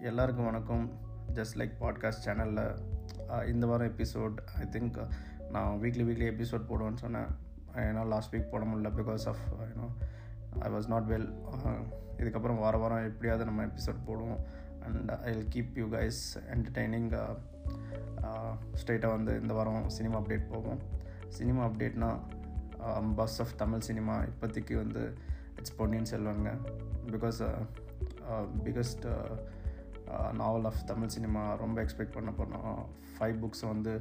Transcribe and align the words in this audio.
எல்லாருக்கும் 0.00 0.44
வணக்கம். 0.44 0.82
Just 1.34 1.56
like 1.56 1.70
podcast 1.80 2.24
சேனலில் 2.24 3.46
இந்த 3.52 3.66
வாரம் 3.66 3.92
எபிசோட் 3.92 4.36
ஐ 4.60 4.64
திங்க் 4.74 4.98
நான் 5.50 5.78
வீக்லி 5.82 6.04
வீக்லி 6.08 6.26
எபிசோட் 6.32 6.66
போடுவேன்னு 6.70 7.02
சொன்னேன். 7.02 7.30
ஏன்னா 7.74 8.02
லாஸ்ட் 8.06 8.34
வீக் 8.34 8.50
போட 8.50 8.64
முடியல 8.64 8.90
because 8.98 9.24
of 9.30 9.40
you know 9.70 9.88
I 10.58 10.70
was 10.74 10.90
not 10.92 11.08
well 11.12 11.26
இதுக்கப்புறம் 12.16 12.60
வார 12.64 12.76
வாரம் 12.82 13.08
எப்படியாவது 13.10 13.48
நம்ம 13.48 13.64
எபிசோட் 13.64 14.04
போடுவோம். 14.08 14.38
And 14.84 15.10
I 15.10 15.32
will 15.32 15.50
keep 15.54 15.80
you 15.80 15.86
guys 15.96 16.22
entertaining 16.56 17.10
ஸ்ட்ரெயிட்டாக 18.80 19.16
வந்து 19.16 19.40
இந்த 19.40 19.54
வாரம் 19.54 19.88
சினிமா 19.88 20.20
அப்டேட் 20.20 20.46
போகும். 20.52 20.80
சினிமா 21.28 21.64
அப்டேட்னா 21.66 22.10
பஸ் 23.16 23.40
ஆஃப் 23.40 23.56
தமிழ் 23.56 23.86
சினிமா 23.90 24.16
இப்போதைக்கு 24.30 24.76
வந்து 24.76 25.04
it's 25.56 25.76
Ponniyin 25.76 26.10
செல்வங்க 26.10 26.50
because 27.12 27.42
biggest 28.64 29.06
novel 30.40 30.68
of 30.70 30.82
Tamil 30.90 31.12
cinema 31.16 31.42
ரொம்ப 31.62 31.76
எக்ஸ்பெக்ட் 31.84 32.16
பண்ண 32.16 32.30
போனோம் 32.40 32.80
ஃபைவ் 33.14 33.36
புக்ஸ் 33.42 33.64
வந்து 33.72 33.92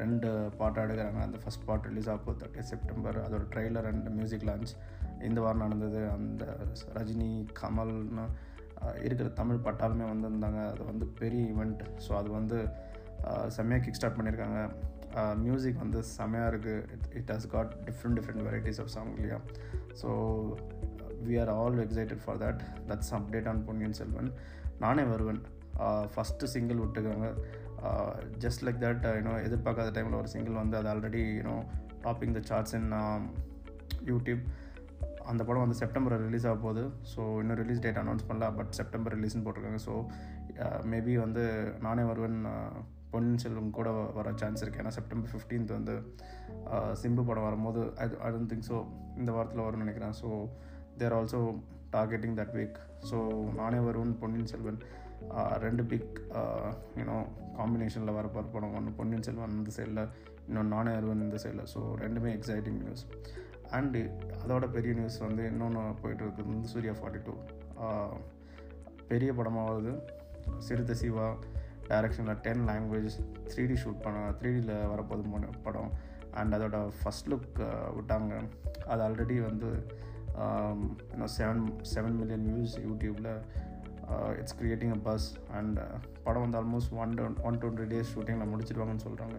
ரெண்டு 0.00 0.28
பாட்டு 0.58 0.80
எடுக்கிறாங்க. 0.84 1.20
அந்த 1.26 1.38
ஃபஸ்ட் 1.42 1.64
பாட் 1.68 1.88
ரிலீஸ் 1.88 2.08
ஆக 2.12 2.20
போகுது 2.26 2.40
தேர்ட்டி 2.42 2.62
செப்டம்பர் 2.72 3.16
அதோட 3.24 3.44
ட்ரெய்லர் 3.54 3.88
அண்ட் 3.90 4.06
மியூசிக் 4.18 4.46
லான்ச் 4.50 4.72
இந்த 5.28 5.38
வாரம் 5.44 5.64
நடந்தது. 5.64 6.00
அந்த 6.16 6.44
ரஜினி 6.98 7.32
கமல்னு 7.60 8.24
இருக்கிற 9.06 9.28
தமிழ் 9.40 9.64
பட்டாலுமே 9.66 10.06
வந்திருந்தாங்க. 10.12 10.60
அது 10.72 10.82
வந்து 10.90 11.06
பெரிய 11.20 11.42
ஈவெண்ட் 11.52 11.82
ஸோ 12.04 12.12
அது 12.20 12.30
வந்து 12.38 12.58
செம்மையாக 13.56 13.82
கிக் 13.84 13.98
ஸ்டார்ட் 13.98 14.18
பண்ணியிருக்காங்க. 14.18 14.60
மியூசிக் 15.44 15.82
வந்து 15.82 16.00
செம்மையாக 16.16 16.50
இருக்குது 16.52 16.84
it 16.94 17.08
it 17.20 17.30
has 17.34 17.46
got 17.54 17.72
different 17.88 18.16
different 18.18 18.44
varieties 18.48 18.80
of 18.82 18.92
song 18.94 19.12
இல்லையா? 19.18 19.38
So 20.00 20.08
we 21.26 21.34
are 21.42 21.52
all 21.58 21.78
excited 21.84 22.22
for 22.24 22.40
that 22.44 22.62
that's 22.90 23.12
update 23.18 23.48
on 23.52 23.62
Ponniyin 23.68 23.96
Selvan 24.00 24.30
Naane 24.84 25.04
Varuvean. 25.12 25.40
First 26.12 26.50
single 26.54 26.80
விட்டுருக்காங்க 26.82 27.28
just 28.44 28.64
like 28.66 28.80
that 28.84 29.06
you know 29.18 29.34
எதிர்பார்க்காத 29.48 29.92
டைமில் 29.96 30.18
ஒரு 30.22 30.28
single 30.34 30.60
வந்து 30.62 30.76
அது 30.80 30.90
already 30.92 31.22
you know 31.38 31.56
topping 32.06 32.34
the 32.38 32.42
charts 32.50 32.74
in 32.78 32.90
YouTube 34.10 34.42
அந்த 35.30 35.42
படம் 35.48 35.64
வந்து 35.64 35.78
செப்டம்பர் 35.80 36.14
ரிலீஸ் 36.26 36.46
ஆக 36.50 36.58
போகுது. 36.64 36.82
ஸோ 37.12 37.20
இன்னும் 37.40 37.58
ரிலீஸ் 37.62 37.82
டேட் 37.84 38.00
அனௌன்ஸ் 38.02 38.24
பண்ணல 38.28 38.46
பட் 38.58 38.72
செப்டம்பர் 38.78 39.14
ரிலீஸ்னு 39.16 39.44
போட்டிருக்காங்க. 39.46 39.80
ஸோ 39.88 39.94
மேபி 40.92 41.12
வந்து 41.24 41.42
நானே 41.86 42.04
வருவேன். 42.10 42.38
பொன்னியின் 43.12 43.42
செல்வம் 43.42 43.76
கூட 43.76 43.90
வர 44.16 44.32
சான்ஸ் 44.40 44.62
இருக்குது 44.62 44.82
ஏன்னா 44.82 44.94
செப்டம்பர் 44.96 45.30
ஃபிஃப்டீன்த் 45.32 45.72
வந்து 45.76 45.94
சிம்பு 47.02 47.22
படம் 47.28 47.46
வரும்போது 47.48 47.80
அது 48.02 48.18
ஐ 48.26 48.28
டோன்ட் 48.34 48.50
திங்க் 48.52 48.68
ஸோ 48.70 48.78
இந்த 49.20 49.30
வாரத்தில் 49.36 49.64
வரும்னு 49.66 49.84
நினைக்கிறேன். 49.84 50.14
So 50.20 50.28
there 51.00 51.16
also 51.18 51.40
targeting 51.94 52.36
that 52.40 52.54
week 52.58 52.78
so 53.10 53.18
Naane 53.60 53.78
Varuvan 53.86 54.12
Ponniyin 54.22 54.50
Selvan 54.52 54.80
ரெண்டு 55.64 55.82
பிக் 55.92 56.12
யூனோ 57.00 57.16
காம்பினேஷனில் 57.58 58.16
வர 58.18 58.26
படம். 58.34 58.74
ஒன்று 58.78 58.92
பொன்னியின் 59.00 59.26
செல்வன் 59.28 59.56
இந்த 59.60 59.72
சைடில் 59.76 60.02
இன்னொன்று 60.48 60.72
நானே 60.76 60.92
வருவன் 60.98 61.24
இந்த 61.26 61.38
சைடில் 61.44 61.70
ஸோ 61.74 61.80
ரெண்டுமே 62.04 62.30
எக்ஸைட்டிங் 62.38 62.80
நியூஸ் 62.84 63.04
அண்டு 63.78 64.00
அதோட 64.42 64.66
பெரிய 64.76 64.92
நியூஸ் 65.00 65.18
வந்து 65.26 65.42
இன்னொன்று 65.50 65.82
போயிட்டு 66.02 66.22
இருக்குது 66.24 66.48
வந்து 66.52 66.70
சூர்யா 66.74 66.94
ஃபார்ட்டி 67.00 67.20
டூ 67.26 67.34
பெரிய 69.10 69.30
படமாவது 69.38 69.92
சிறுத்தை 70.66 70.94
சிவா 71.02 71.26
டைரக்ஷனில் 71.90 72.40
ten 72.46 72.64
language 72.70 73.14
three 73.50 73.62
D 73.70 73.76
shoot 73.82 74.02
பண்ண 74.04 74.18
த்ரீ 74.40 74.50
டியில் 74.56 74.74
வரப்போது 74.92 75.22
படம். 75.66 75.92
அண்ட் 76.40 76.54
அதோட 76.56 76.78
ஃபஸ்ட் 76.98 77.28
லுக் 77.30 77.60
விட்டாங்க. 77.96 78.34
அது 78.90 79.00
ஆல்ரெடி 79.06 79.36
வந்து 79.46 79.68
இன்னும் 81.14 81.32
செவன் 81.38 81.64
செவன் 81.94 82.16
மில்லியன் 82.20 82.46
வியூஸ் 82.48 82.76
யூடியூப்பில் 82.88 83.30
it's 84.40 84.56
creating 84.60 84.94
a 84.96 85.00
buzz 85.08 85.26
and 85.58 85.80
படம் 86.24 86.44
வந்து 86.44 86.58
almost 86.60 86.94
one 87.02 87.12
one 87.48 87.58
twenty 87.62 87.88
days 87.92 88.12
ஷூட்டிங்கில் 88.14 88.50
முடிச்சிருவாங்கன்னு 88.52 89.06
சொல்கிறாங்க 89.08 89.36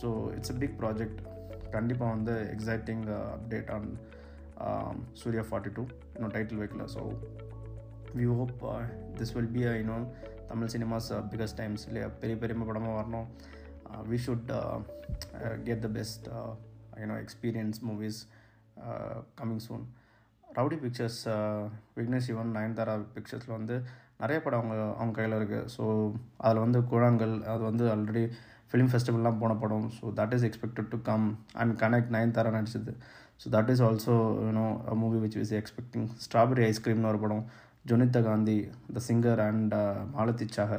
so 0.00 0.10
it's 0.36 0.52
a 0.54 0.58
big 0.62 0.76
project 0.82 1.20
கண்டிப்பாக 1.70 2.14
வந்து 2.16 2.34
exciting 2.56 3.04
update 3.36 3.70
on 3.76 3.88
Suriya 5.22 5.42
forty 5.48 5.72
two 5.76 5.82
இன்னும் 6.14 6.34
டைட்டில் 6.36 6.60
வைக்கல. 6.62 6.84
So 6.94 7.02
we 8.18 8.26
hope 8.40 8.54
this 9.18 9.34
will 9.36 9.52
be 9.56 9.64
I 9.66 9.82
know 9.90 9.96
Tamil 10.48 10.72
cinemas 10.74 11.08
biggest 11.32 11.58
times 11.62 11.86
இல்லையா 11.86 12.08
பெரிய 12.22 12.36
பெரிய 12.42 12.64
படமாக 12.70 12.94
வரணும். 13.00 13.26
We 14.10 14.18
should 14.26 14.50
get 15.66 15.82
the 15.86 15.88
best 15.98 16.26
you know 17.02 17.16
experience 17.24 17.78
movies 17.88 18.20
coming 19.40 19.64
soon 19.66 19.84
Rowdy 20.58 20.76
Pictures 20.84 21.20
Vignesh 21.98 22.26
Shivan 22.28 22.54
Nayanthara 22.56 22.94
பிக்சர்ஸில் 23.14 23.56
வந்து 23.58 23.76
நிறைய 24.22 24.38
படம் 24.44 24.60
அவங்க 24.60 24.76
அவங்க 24.98 25.14
கையில் 25.18 25.38
இருக்குது 25.38 25.70
ஸோ 25.74 25.84
அதில் 26.44 26.64
வந்து 26.64 26.80
குழாங்கல் 26.92 27.34
அது 27.52 27.62
வந்து 27.70 27.84
ஆல்ரெடி 27.94 28.24
ஃபிலிம் 28.70 28.90
ஃபெஸ்டிவல்லாம் 28.92 29.40
போன 29.40 29.52
படம். 29.62 29.86
So 29.96 30.04
that 30.18 30.34
is 30.36 30.46
expected 30.48 30.88
to 30.92 30.98
come 31.08 31.26
and 31.62 31.74
connect 31.82 32.12
Nayanthara 32.14 32.52
நடிச்சது. 32.56 32.92
So 33.42 33.46
that 33.54 33.70
is 33.72 33.82
also 33.88 34.14
you know 34.46 34.66
movie 35.02 35.18
which 35.24 35.38
is 35.42 35.52
expecting 35.60 36.06
strawberry 36.24 36.64
ஐஸ்கிரீம்னு 36.70 37.10
ஒரு 37.12 37.20
படம். 37.24 37.44
Jonita 37.90 38.20
Gandhi 38.28 38.56
the 38.96 39.00
singer 39.08 39.42
and 39.48 39.74
Malathi 40.14 40.46
Chahar 40.56 40.78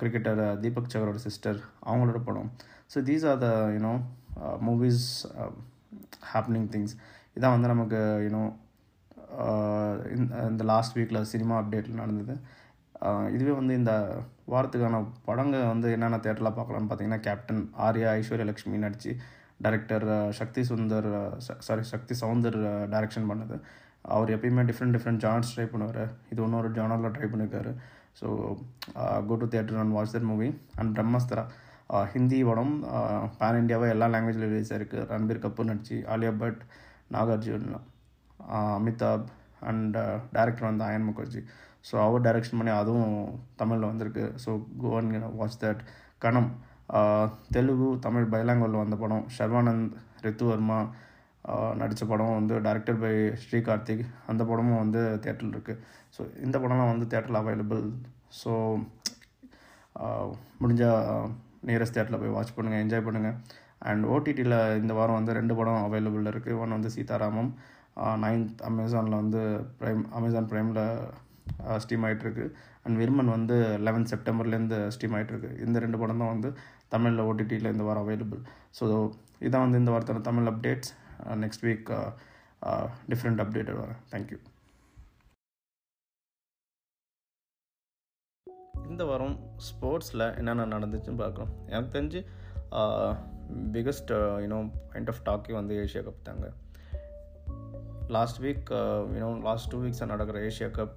cricketer 0.00 0.42
Deepak 0.64 0.92
சகரோட 0.92 1.20
sister 1.28 1.58
அவங்களோட 1.88 2.18
படம். 2.28 2.50
So 2.92 2.98
these 3.08 3.26
are 3.30 3.40
the 3.46 3.48
you know 3.76 3.94
movies 4.68 5.06
happening 6.32 6.68
things 6.74 6.94
இதான் 7.38 7.54
வந்து 7.56 7.72
நமக்கு 7.74 8.00
you know 8.26 8.42
இந்த 10.50 10.62
last 10.72 10.96
வீக்கில் 10.98 11.28
cinema 11.32 11.54
அப்டேட்டில் 11.62 12.00
நடந்தது. 12.02 12.34
இதுவே 13.36 13.54
வந்து 13.60 13.72
இந்த 13.80 13.92
வாரத்துக்கான 14.52 15.00
படங்கள் 15.28 15.70
வந்து 15.72 15.88
என்னென்ன 15.96 16.20
தேட்டரில் 16.26 16.56
பார்க்கலான்னு 16.58 16.88
பார்த்தீங்கன்னா 16.90 17.24
கேப்டன் 17.26 17.62
ஆர்யா 17.86 18.10
ஐஸ்வர்யா 18.18 18.46
லக்ஷ்மி 18.50 18.78
நடித்து 18.84 19.12
director 19.64 20.06
Sakthi 20.38 20.62
Sundar 20.70 21.10
sorry 21.66 21.84
Sakthi 21.90 22.14
Soundar 22.22 22.58
direction 22.94 23.28
பண்ணது. 23.30 23.56
அவர் 24.14 24.32
எப்பயுமே 24.36 24.62
டிஃப்ரெண்ட் 24.70 24.94
டிஃப்ரெண்ட் 24.96 25.22
ஜானர்ஸ் 25.24 25.52
ட்ரை 25.54 25.66
பண்ணுவார். 25.72 26.02
இது 26.32 26.40
இன்னொரு 26.46 26.68
ஜானரில் 26.78 27.14
ட்ரை 27.16 27.28
பண்ணியிருக்காரு 27.32 27.72
so 28.20 28.26
go 29.28 29.36
to 29.42 29.48
theatre 29.54 29.80
and 29.82 29.94
watch 29.96 30.14
that 30.16 30.28
movie 30.32 30.48
and 30.80 30.92
Brahmastra 30.98 31.44
Hindi 32.12 32.38
படம் 32.48 32.74
பேன் 33.40 33.58
இண்டியாவாக 33.62 33.94
எல்லா 33.94 34.06
லாங்குவேஜில் 34.14 34.48
ரிலீஸ் 34.52 34.72
ஆயிருக்கு. 34.74 35.00
ரன்பீர் 35.12 35.42
கபூர் 35.44 35.70
நடிச்சு 35.70 35.98
ஆலியா 36.14 36.32
பட் 36.44 36.62
நாகார்ஜுன்லாம் 37.16 37.86
அமிதாப் 38.78 39.26
அண்ட் 39.68 39.96
டேரக்டர் 40.36 40.66
uh, 40.66 40.70
வந்து 40.70 40.84
அயன் 40.88 41.06
முகர்ஜி. 41.08 41.40
ஸோ 41.88 41.94
அவர் 42.04 42.24
டைரக்ஷன் 42.26 42.58
பண்ணி 42.60 42.72
அதுவும் 42.80 43.14
தமிழில் 43.60 43.90
வந்திருக்கு. 43.90 44.24
ஸோ 44.44 44.50
கோவன் 44.82 45.10
வாட்ச் 45.40 45.60
தட் 45.64 45.82
கணம். 46.24 46.50
தெலுங்கு 47.54 47.88
தமிழ் 48.06 48.30
பைலாங்குவலில் 48.34 48.82
வந்த 48.84 48.96
படம். 49.02 49.24
ஷர்வானந்த் 49.36 49.94
ரித்துவர்மா 50.26 50.78
நடித்த 51.80 52.04
படம் 52.10 52.36
வந்து 52.38 52.54
டைரக்டர் 52.66 53.00
பை 53.02 53.12
ஸ்ரீ 53.42 53.58
கார்த்திக் 53.68 54.04
அந்த 54.30 54.42
படமும் 54.50 54.80
வந்து 54.82 55.00
தேட்டரில் 55.24 55.54
இருக்குது 55.54 55.82
ஸோ 56.14 56.22
இந்த 56.46 56.56
படம்லாம் 56.62 56.92
வந்து 56.92 57.06
தேட்டரில் 57.12 57.40
அவைலபிள் 57.42 57.84
ஸோ 58.40 58.52
முடிஞ்சால் 60.62 61.28
நியரஸ்ட் 61.68 61.96
தேட்டரில் 61.96 62.20
போய் 62.22 62.34
வாட்ச் 62.36 62.56
பண்ணுங்கள் 62.56 62.82
என்ஜாய் 62.84 63.06
பண்ணுங்கள் 63.06 63.36
அண்ட் 63.88 64.04
ஓடிடியில் 64.14 64.58
இந்த 64.82 64.92
வாரம் 64.98 65.18
வந்து 65.18 65.36
ரெண்டு 65.38 65.54
படம் 65.58 65.84
அவைலபிள் 65.86 66.30
இருக்குது 66.32 66.58
ஒன் 66.62 66.76
வந்து 66.76 66.90
சீதாராமம். 66.96 67.50
நைன்த் 68.24 68.62
அமேசானில் 68.68 69.20
வந்து 69.22 69.42
ப்ரைம் 69.80 70.02
அமேசான் 70.18 70.48
ப்ரைமில் 70.52 70.82
ஸ்டீம் 71.84 72.04
ஆகிட்டுருக்கு 72.06 72.46
அண்ட் 72.84 72.98
விர்மன் 73.02 73.34
வந்து 73.34 73.56
லெவன்த் 73.86 74.10
செப்டம்பர்லேருந்து 74.12 74.78
ஸ்டீம் 74.94 75.14
ஆகிட்டுருக்கு 75.18 75.50
இந்த 75.66 75.78
ரெண்டு 75.84 76.00
படம் 76.02 76.22
தான் 76.22 76.32
வந்து 76.34 76.50
தமிழில் 76.94 77.26
ஓடிடியில் 77.28 77.72
இந்த 77.74 77.84
வாரம் 77.88 78.04
அவைலபிள் 78.04 78.42
ஸோ 78.78 78.84
இதான் 79.46 79.64
வந்து 79.66 79.80
இந்த 79.82 79.92
வாரத்தோட 79.94 80.20
Tamil 80.28 80.50
updates 80.52 80.92
next 81.44 81.64
week 81.68 81.88
different 83.12 83.42
updated 83.44 83.80
வரேன் 83.82 84.02
தேங்க்யூ 84.12 84.38
இந்த 88.90 89.04
வாரம் 89.10 89.36
ஸ்போர்ட்ஸில் 89.68 90.24
என்னென்ன 90.40 90.66
நடந்துச்சுன்னு 90.74 91.22
பார்க்கலாம். 91.22 91.52
எனக்கு 91.72 91.94
தெரிஞ்சு 91.96 92.20
biggest 93.74 94.12
you know 94.44 94.58
point 94.90 95.10
of 95.12 95.24
டாக்கே 95.28 95.54
வந்து 95.58 95.74
ஏஷியா 95.82 96.02
கப் 96.06 96.26
தாங்க. 96.28 96.46
Last 98.14 98.38
week 98.44 98.68
you know 99.16 99.28
last 99.46 99.68
two 99.72 99.78
வீக்ஸாக 99.84 100.08
நடக்கிற 100.12 100.38
ஏஷியா 100.48 100.68
கப் 100.78 100.96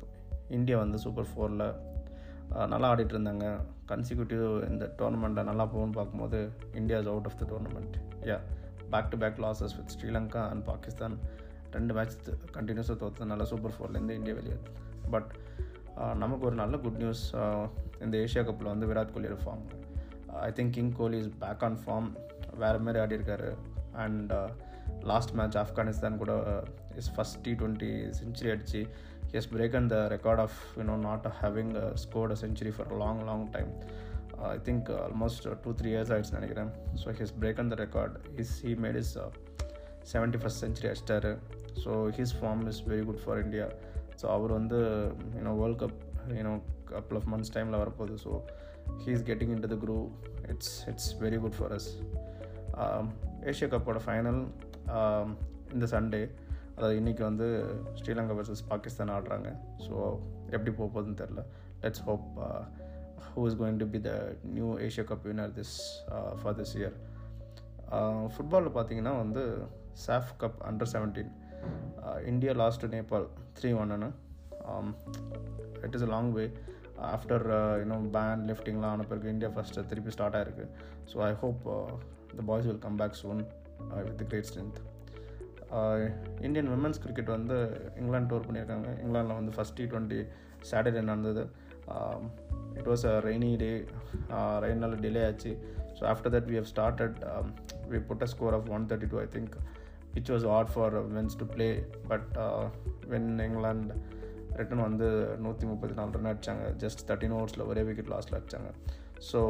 இந்தியா 0.58 0.78
வந்து 0.84 0.98
சூப்பர் 1.06 1.30
ஃபோரில் 1.30 1.66
uh, 2.56 2.66
நல்லா 2.74 2.88
ஆடிட்டு 2.92 3.14
இருந்தாங்க. 3.16 3.46
கன்சிக்யூட்டிவ் 3.92 4.46
இந்த 4.70 4.86
டோர்னமெண்ட்டில் 5.00 5.48
நல்லா 5.50 5.66
போகணும்னு 5.74 5.98
பார்க்கும்போது 6.00 6.40
India 6.80 6.98
is 7.02 7.10
out 7.14 7.28
of 7.30 7.38
the 7.42 7.46
tournament 7.52 7.96
yeah 8.30 8.38
back 8.94 9.10
to 9.14 9.20
back 9.24 9.40
losses 9.46 9.76
with 9.80 9.94
Sri Lanka 9.96 10.44
and 10.52 10.64
Pakistan 10.72 11.16
ரெண்டு 11.76 11.94
மேட்ச் 11.98 12.30
கண்டினியூஸாக 12.58 12.98
தோற்றதுனால 13.04 13.48
சூப்பர் 13.52 13.76
ஃபோர்லேருந்து 13.76 14.18
இந்தியா 14.20 14.36
வெளியே 14.40 14.58
பட் 15.16 15.32
நமக்கு 16.24 16.44
ஒரு 16.50 16.58
நல்ல 16.64 16.76
குட் 16.86 17.02
நியூஸ் 17.04 17.26
uh, 17.42 17.66
இந்த 18.06 18.16
ஏஷியா 18.26 18.44
கப்பில் 18.48 18.74
வந்து 18.74 18.90
Virat 18.92 19.14
கோலியோட 19.16 19.38
form 19.44 19.66
I 20.48 20.50
think 20.58 20.74
king 20.78 20.94
Kohli 21.00 21.18
is 21.24 21.32
back 21.44 21.64
on 21.68 21.80
form 21.84 22.10
வேறு 22.64 22.80
மாதிரி 22.86 23.00
ஆடிருக்காரு. 23.04 23.50
அண்ட் 24.04 24.32
லாஸ்ட் 25.12 25.34
மேட்ச் 25.40 25.58
ஆப்கானிஸ்தான் 25.64 26.20
கூட 26.24 26.34
is 27.02 27.12
first 27.16 27.40
T 27.46 27.52
twenty 27.62 27.92
century 28.20 28.52
அடிச்சு 28.56 28.82
as 29.40 29.50
break 29.56 29.76
and 29.80 29.92
the 29.94 29.98
record 30.16 30.42
of 30.46 30.60
you know 30.80 30.96
not 31.08 31.28
having 31.42 31.74
scored 32.04 32.34
a 32.36 32.38
century 32.46 32.72
for 32.78 32.92
long 33.04 33.22
long 33.30 33.46
time 33.56 33.72
I 34.54 34.58
think 34.68 34.90
almost 35.06 35.48
two 35.64 35.72
three 35.80 35.90
years 35.94 36.12
ஆகிடுச்சு 36.16 36.38
நினைக்கிறேன். 36.40 36.72
So 37.02 37.14
his 37.20 37.34
and 37.62 37.74
the 37.76 37.78
record 37.84 38.16
is 38.44 38.54
he 38.66 38.74
made 38.86 39.00
is 39.04 39.14
seventy 40.14 40.40
first 40.44 40.62
century 40.66 40.88
அடிச்சிட்டாரு. 40.92 41.32
So 41.84 41.92
his 42.18 42.36
form 42.40 42.64
is 42.68 42.82
very 42.92 43.04
good 43.10 43.22
for 43.24 43.42
India 43.46 43.68
so 44.22 44.26
அவர் 44.36 44.52
வந்து 44.52 44.78
you know 45.38 45.54
world 45.60 45.82
cup 45.84 46.00
you know 46.40 46.54
couple 46.92 47.18
of 47.20 47.28
months 47.34 47.54
டைமில் 47.58 47.82
வரப்போகுது. 47.84 48.16
So 48.26 48.32
he 49.04 49.10
is 49.18 49.26
getting 49.30 49.54
in 49.56 49.64
to 49.66 49.70
the 49.74 49.78
groove 49.86 49.98
it's 50.54 50.74
it's 50.92 51.10
very 51.22 51.40
good 51.46 51.58
for 51.60 51.74
us 51.78 51.90
Asia 53.50 53.68
கப்போட 53.76 54.00
final 54.06 54.42
இந்த 55.76 55.86
Sunday 55.94 56.22
அதாவது 56.76 56.98
இன்றைக்கி 57.00 57.24
வந்து 57.30 57.48
Sri Lanka 58.00 58.36
versus 58.38 58.64
Pakistan 58.70 59.14
ஆடுறாங்க. 59.16 59.50
So 59.86 59.96
எப்படி 60.56 60.72
போக 60.78 60.88
போகுதுன்னு 60.94 61.20
தெரில 61.22 61.42
let's 61.84 62.04
hope 62.08 62.28
who 63.32 63.42
is 63.50 63.58
going 63.62 63.80
to 63.82 63.88
be 63.96 64.00
the 64.08 64.12
new 64.56 64.70
Asia 64.86 65.06
cup 65.12 65.28
winner 65.30 65.54
this 65.60 65.76
for 66.42 66.56
this 66.60 66.74
year 66.80 66.96
ஃபுட்பாலில் 68.34 68.76
பார்த்தீங்கன்னா 68.78 69.14
வந்து 69.24 69.44
SAFF 70.06 70.32
cup 70.42 70.60
under 70.70 70.92
seventeen 70.96 71.32
India 72.32 72.52
lost 72.64 72.86
Nepal 72.96 73.28
three 73.60 73.72
ஒன்னு 73.84 74.10
it 75.86 75.96
is 75.98 76.06
a 76.08 76.12
long 76.16 76.32
way 76.38 76.46
after 77.16 77.46
you know 77.82 77.98
ban 78.18 78.42
லிஃப்டிங்லாம் 78.50 78.94
ஆன 78.96 79.06
பிறகு 79.12 79.34
India 79.36 79.50
first 79.56 79.86
திருப்பி 79.92 80.14
start 80.16 80.38
ஆயிருக்கு. 80.40 80.66
So 81.12 81.18
I 81.30 81.32
hope 81.44 81.62
the 82.38 82.44
boys 82.50 82.68
will 82.70 82.84
come 82.88 83.00
back 83.02 83.20
soon 83.22 83.42
with 84.08 84.24
great 84.32 84.50
strength 84.50 84.80
Indian 86.46 86.70
women's 86.74 87.02
cricket 87.04 87.34
வந்து 87.38 87.58
England 88.00 88.30
tour 88.32 88.46
பண்ணியிருக்காங்க. 88.48 88.88
இங்கிலாந்தில் 89.02 89.40
வந்து 89.40 89.54
first 89.56 89.78
T 89.80 89.86
twenty 89.92 90.20
Saturday 90.70 91.02
நடந்தது. 91.10 91.44
It 92.80 92.90
was 92.92 93.06
a 93.12 93.14
rainy 93.28 93.52
day 93.64 93.72
ரெயினால் 94.66 94.96
delay 95.06 95.24
ஆச்சு. 95.30 95.52
So 95.98 96.04
after 96.14 96.34
that 96.36 96.50
we 96.52 96.58
have 96.62 96.70
started 96.74 97.18
we 97.92 98.00
put 98.10 98.26
a 98.26 98.30
score 98.34 98.56
of 98.58 98.70
one 98.78 98.88
thirty 98.92 99.10
two 99.14 99.20
I 99.26 99.28
think 99.36 99.56
which 100.16 100.32
was 100.34 100.46
hard 100.58 100.72
for 100.74 100.96
women's 101.08 101.40
to 101.42 101.48
play 101.56 101.70
but 102.12 102.30
when 103.14 103.30
England 103.48 103.96
return 104.60 104.86
வந்து 104.88 105.08
நூற்றி 105.46 105.66
முப்பத்தி 105.72 105.96
நாலு 106.00 106.16
run 106.18 106.30
அடித்தாங்க 106.32 106.64
just 106.84 107.02
thirteen 107.10 107.36
ஓவர்ஸில் 107.40 107.68
ஒரே 107.72 107.82
wicket 107.90 108.12
லாஸ்ட்டில் 108.14 108.38
அடித்தாங்க 108.40 108.72
so 109.32 109.42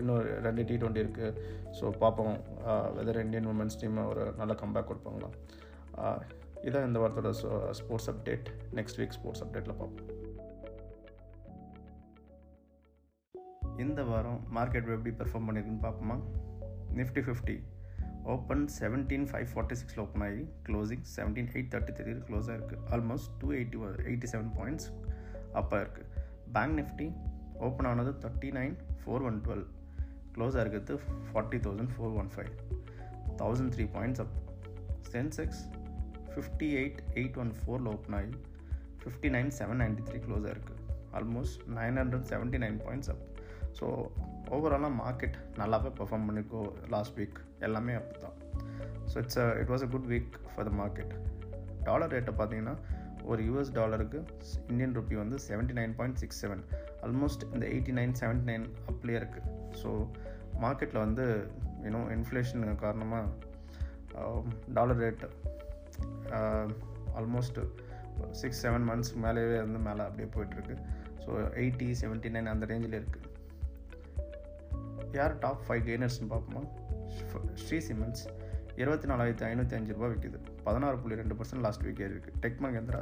இன்னும் 0.00 0.20
ரெண்டு 0.46 0.62
டி 0.68 0.76
ட்வெண்ட்டி 0.82 1.02
இருக்குது 1.04 1.46
ஸோ 1.78 1.92
பார்ப்போம். 2.02 2.36
வெதர் 2.98 3.22
இந்தியன் 3.24 3.48
உமன்ஸ் 3.52 3.80
டீம் 3.82 3.98
ஒரு 4.10 4.24
நல்ல 4.40 4.54
கம்பேக் 4.62 4.88
கொடுப்பாங்களா? 4.90 5.30
இதான் 6.68 6.86
இந்த 6.88 6.98
வாரத்தோட 7.02 7.30
sports 7.80 8.10
update 8.12 8.48
next 8.78 9.00
week 9.00 9.16
sports 9.18 9.42
அப்டேட்டில் 9.46 9.78
பார்ப்போம். 9.82 10.08
இந்த 13.84 14.00
வாரம் 14.12 14.40
மார்க்கெட் 14.56 14.94
எப்படி 14.96 15.12
பெர்ஃபார்ம் 15.20 15.46
பண்ணியிருக்குன்னு 15.48 15.84
பார்ப்போமா? 15.88 16.16
Nifty 16.98 17.22
fifty 17.26 17.56
open 18.32 18.64
seventeen 18.78 19.26
five 19.30 19.48
forty 19.52 19.76
சிக்ஸில் 19.80 20.02
ஓப்பன் 20.04 20.24
ஆகி 20.26 20.42
closing 20.66 21.04
seventeen 21.14 21.48
eight 21.54 21.70
thirty 21.74 21.92
three 21.98 22.12
க்ளோஸாக 22.28 22.56
இருக்குது 22.58 22.82
almost 22.94 23.30
two 23.40 23.48
eighty 23.58 23.78
eighty 24.10 24.28
seven 24.32 24.50
points 24.58 24.88
அப்பாக 25.60 25.80
இருக்குது 25.84 26.08
பேங்க் 26.56 26.76
நிஃப்டி 26.80 27.06
ஓப்பன் 27.60 27.88
ஆனது 27.90 28.12
thirty 28.22 28.50
nine 28.52 28.74
four 29.00 29.24
one 29.24 29.38
twelve 29.44 29.64
close 30.34 30.56
இருக்கிறது 30.56 30.94
forty 31.28 31.58
thousand 31.58 31.92
four 31.96 32.16
one 32.20 32.30
five 32.34 32.52
thousand 33.36 33.72
three 33.74 33.84
points 33.94 34.22
up 34.24 34.34
Sensex 35.12 35.62
fifty 36.32 36.68
eight 36.76 37.00
eight 37.14 37.38
one 37.38 37.52
ஃபோரில் 37.58 37.88
open 37.88 38.16
ஆகி 38.20 38.34
fifty 39.02 39.28
nine 39.28 39.50
seven 39.58 39.80
ninety 39.82 40.04
three 40.08 40.18
close 40.18 40.46
இருக்குது 40.52 40.78
almost 41.14 41.60
nine 41.78 41.96
hundred 41.96 42.26
seventy 42.26 42.58
nine 42.58 42.78
points 42.84 43.10
up 43.10 43.22
so 43.78 43.86
ஓவராலாக 44.50 44.92
market 44.94 45.36
நல்லாவே 45.56 45.90
perform 45.98 46.26
பண்ணிக்கோ 46.28 46.60
last 46.88 47.16
week 47.18 47.38
எல்லாமே 47.60 47.94
அப்படி 47.94 48.20
தான் 48.20 48.36
so 49.10 49.16
it's 49.18 49.38
it 49.60 49.70
was 49.70 49.84
a 49.86 49.90
good 49.90 50.08
week 50.08 50.34
for 50.50 50.66
the 50.68 50.72
market 50.80 51.12
dollar 51.84 52.12
ரேட்டை 52.12 52.34
பார்த்தீங்கன்னா 52.34 52.74
ஒரு 53.24 53.42
யூஎஸ் 53.42 53.72
டாலருக்கு 53.72 54.24
இந்தியன் 54.68 54.96
ருப்பி 54.96 55.14
வந்து 55.14 55.36
seventy 55.48 55.76
nine 55.76 55.94
point 55.94 56.16
six 56.16 56.46
seven 56.46 56.62
almost 57.02 57.54
இந்த 57.54 57.66
எயிட்டி 57.66 57.94
நைன் 57.94 58.14
செவன்ட்டி 58.20 58.48
நைன் 58.50 58.66
அப்படியே 58.86 59.18
இருக்குது 59.18 59.74
ஸோ 59.82 60.06
மார்க்கெட்டில் 60.60 60.98
வந்து 60.98 61.50
இன்னும் 61.82 62.10
இன்ஃப்ளேஷன் 62.10 62.74
காரணமாக 62.74 63.28
dollar 64.74 64.98
rate 64.98 65.24
almost 67.14 67.60
six 68.30 68.66
seven 68.66 68.88
months 68.88 69.14
மேலேயே 69.14 69.56
வந்து 69.56 69.78
மேலே 69.78 70.00
அப்படியே 70.00 70.28
போயிட்டுருக்கு 70.34 70.76
ஸோ 71.24 71.28
எயிட்டி 71.54 71.94
செவன்ட்டி 72.00 72.30
நைன் 72.30 72.46
அந்த 72.46 72.66
ரேஞ்சில் 72.66 73.02
இருக்குது 73.02 73.28
யார் 75.12 75.38
டாப் 75.38 75.62
ஃபைவ் 75.68 75.86
கெய்னர்ஸ்னு 75.86 76.30
பார்ப்போமா? 76.30 76.62
ஸ்ரீ 77.54 77.78
சிமெண்ட்ஸ் 77.78 78.26
இருபத்தி 78.80 79.06
நாலாயிரத்தி 79.10 79.44
ஐநூற்றி 79.46 79.74
அஞ்சு 79.76 79.92
ரூபா 79.92 80.08
விற்கிது 80.10 80.38
பதினாறு 80.66 80.96
புள்ளி 80.96 81.16
ரெண்டு 81.20 81.34
பர்சன்ட் 81.34 81.62
லாஸ்ட் 81.64 81.84
வீக் 81.86 82.02
ஏறி 82.04 82.14
இருக்குது 82.14 82.38
டெக் 82.42 82.60
மகேந்திரா 82.64 83.00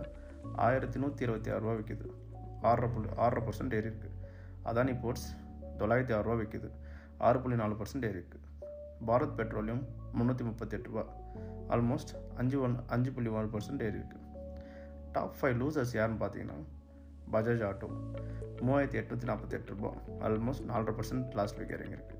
ஆயிரத்தி 0.64 0.98
நூற்றி 0.98 1.22
இருபத்தி 1.26 1.50
ஆறு 1.50 1.62
ரூபா 1.64 1.74
விற்கிது 1.78 2.06
ஆறரை 2.62 2.88
புள்ளி 2.88 3.08
ஆறரை 3.24 3.42
பர்சன்ட் 3.46 3.74
ஏறி 3.78 3.88
இருக்குது 3.90 4.14
அதானி 4.70 4.94
போர்ட்ஸ் 5.02 5.26
தொள்ளாயிரத்தி 5.80 6.14
ஆறு 6.16 6.24
ரூபா 6.26 6.36
விற்கிது 6.40 6.68
ஆறு 7.20 7.40
புள்ளி 7.42 7.56
நாலு 7.56 7.76
பர்சன்ட் 7.80 8.06
ஏறி 8.08 8.18
இருக்குது 8.20 8.46
பாரத் 9.08 9.36
பெட்ரோலியம் 9.38 9.82
முந்நூற்றி 10.14 10.44
முப்பத்தெட்டு 10.44 10.88
ரூபா 10.88 11.04
ஆல்மோஸ்ட் 11.74 12.12
அஞ்சு 12.38 12.58
ஒன் 12.66 12.76
அஞ்சு 12.90 13.12
புள்ளி 13.16 13.32
ஒன்று 13.34 13.52
பர்சன்ட் 13.54 13.84
ஏறி 13.88 13.98
இருக்குது 13.98 14.24
டாப் 15.12 15.36
ஃபைவ் 15.38 15.56
லூசர்ஸ் 15.60 15.94
யாருன்னு 15.98 16.20
பார்த்தீங்கன்னா 16.22 16.58
பஜாஜ் 17.32 17.64
ஆட்டோ 17.68 17.88
மூவாயிரத்தி 18.62 18.98
எட்நூற்றி 19.00 19.28
நாற்பத்தெட்டு 19.30 19.74
ரூபா 19.74 19.90
ஆல்மோஸ்ட் 20.26 20.66
நாலரை 20.66 20.94
பர்சன்ட் 20.98 21.36
லாஸ்ட் 21.38 21.60
வீக் 21.60 21.76
இறங்கியிருக்கு 21.76 22.16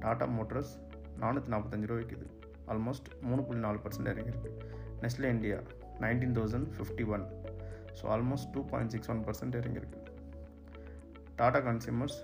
டாடா 0.00 0.28
மோட்டர்ஸ் 0.34 0.72
நானூற்றி 1.18 1.52
நாற்பத்தஞ்சு 1.54 1.88
ரூபா 1.88 2.00
விற்கிது 2.00 2.26
ஆல்மோஸ்ட் 2.72 3.08
மூணு 3.20 3.42
புள்ளி 3.44 3.60
நாலு 3.66 3.78
பர்சன்ட் 3.84 4.10
இறங்கியிருக்கு. 4.12 4.50
Nestle 5.02 5.28
India 5.36 5.58
nineteen 6.04 6.34
thousand 6.38 6.68
fifty 6.76 7.06
one 7.14 7.24
so 7.98 8.06
almost 8.14 8.50
two 8.54 8.60
point 8.72 8.92
six 8.94 9.10
one 9.10 9.22
percent 9.28 9.56
இறங்கியிருக்கு. 9.60 10.00
டாடா 11.36 11.58
கன்சியூமர்ஸ் 11.58 12.18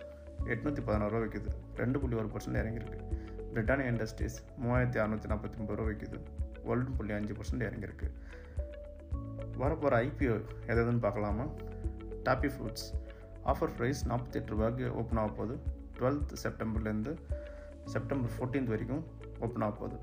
எட்நூற்றி 0.52 0.82
பதினாறு 0.87 1.12
ரூபா 1.12 1.23
விற்கிது 1.25 1.50
ரெண்டு 1.76 2.00
புள்ளி 2.00 2.17
ஒரு 2.17 2.31
பர்சன்ட் 2.35 2.61
இறங்கியிருக்கு. 2.62 3.00
பிரிட்டானியா 3.52 3.91
இண்டஸ்ட்ரீஸ் 3.93 4.37
மூவாயிரத்தி 4.62 4.99
அறநூற்றி 5.02 5.29
நாற்பத்தி 5.32 5.58
ஒம்பது 5.61 5.79
ரூபா 5.81 5.88
விற்கிது 5.91 6.19
ஒன்று 6.64 6.93
புள்ளி 6.99 7.12
அஞ்சு 7.19 7.35
பர்சன்ட் 7.35 7.64
இறங்கியிருக்கு. 7.69 8.08
வரப்போகிற 9.62 9.97
ஐபிஓ 10.06 10.37
எதுன்னு 10.73 11.02
பார்க்கலாமா? 11.06 11.47
டாப்பி 12.29 12.50
ஃபுட்ஸ் 12.55 12.87
ஆஃபர் 13.52 13.73
ப்ரைஸ் 13.79 14.00
நாற்பத்தெட்டு 14.11 14.52
ரூபாய்க்கு 14.52 14.87
ஓப்பன் 15.00 15.21
ஆக 15.23 15.30
போகுது 15.38 15.57
டுவெல்த் 15.99 16.33
செப்டம்பர்லேருந்து 16.42 17.12
செப்டம்பர் 17.85 18.35
ஃபோர்டீன்த் 18.35 18.73
வரைக்கும் 18.73 19.02
ஓப்பன் 19.40 19.64
ஆக 19.66 19.73
போகுது 19.80 19.97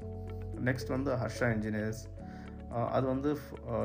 நெக்ஸ்ட் 0.68 0.92
வந்து 0.96 1.12
ஹர்ஷா 1.22 1.48
இன்ஜினியர்ஸ் 1.56 2.02
அது 2.96 3.06
வந்து 3.14 3.30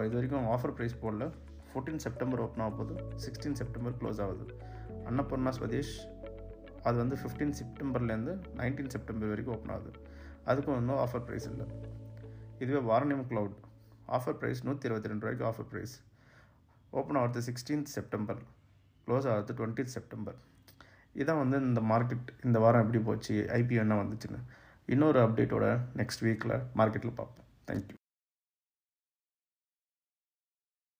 இது 0.07 0.15
வரைக்கும் 0.17 0.49
ஆஃபர் 0.57 0.75
ப்ரைஸ் 0.79 0.97
போடல. 1.05 1.25
ஃபோர்டீன் 1.69 2.03
செப்டம்பர் 2.05 2.43
ஓப்பன் 2.45 2.65
ஆக 2.65 2.73
போகுது. 2.81 2.95
சிக்ஸ்டீன் 3.25 3.57
செப்டம்பர் 3.61 3.97
க்ளோஸ் 4.01 4.21
ஆகுது. 4.27 4.45
அன்னபூர்ணா 5.09 5.53
ஸ்வதேஷ் 5.59 5.95
அது 6.89 6.97
வந்து 7.03 7.17
ஃபிஃப்டீன் 7.21 7.55
செப்டம்பர்லேருந்து 7.61 8.35
நைன்டீன் 8.61 8.91
செப்டம்பர் 8.95 9.31
வரைக்கும் 9.33 9.55
ஓப்பன் 9.57 9.75
ஆகுது. 9.77 9.93
அதுக்கும் 10.51 10.79
இன்னும் 10.81 11.01
ஆஃபர் 11.05 11.25
ப்ரைஸ் 11.29 11.47
இல்லை. 11.53 11.67
இதுவே 12.65 12.81
வாரணியம் 12.91 13.25
க்ளவுட் 13.31 13.57
ஆஃபர் 14.17 14.37
ப்ரைஸ் 14.41 14.61
நூற்றி 14.67 14.87
இருபத்தி 14.89 15.11
ரெண்டு 15.13 15.25
ரூபாய்க்கு 15.25 15.47
ஆஃபர் 15.51 15.69
ப்ரைஸ் 15.73 15.95
ஓப்பன் 16.99 17.19
ஆகிறது 17.21 17.41
சிக்ஸ்டீன்த் 17.49 17.91
செப்டம்பர் 17.97 18.41
க்ளோஸ் 19.07 19.27
ஆகிறது 19.33 19.57
டுவெண்ட்டி 19.59 19.85
செப்டம்பர் 19.97 20.39
இதான் 21.23 21.41
வந்து 21.43 21.59
இந்த 21.71 21.81
மார்க்கெட் 21.91 22.31
இந்த 22.47 22.59
வாரம் 22.65 22.83
எப்படி 22.85 23.01
போச்சு? 23.09 23.35
ஐபிஓ 23.59 23.81
என்ன 23.85 23.99
வந்துச்சுன்னு. 24.03 24.41
இன்னொரு 24.95 25.19
அப்டேட்டோட 25.27 25.67
நெக்ஸ்ட் 25.97 26.25
வீக்கில் 26.27 26.57
மார்க்கெட்டில் 26.77 27.19
பார்ப்போம். 27.21 27.47
தேங்க்யூ 27.71 27.97